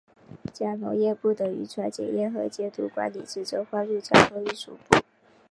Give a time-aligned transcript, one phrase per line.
[0.51, 4.97] 将农业部的渔船检验和监督管理职责划入交通运输部。